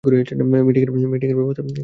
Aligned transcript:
Meeting 0.67 0.81
এর 0.83 0.89
ব্যবস্থা 0.91 1.17
কীভাবে 1.21 1.45
করা 1.49 1.61
হবে? 1.61 1.71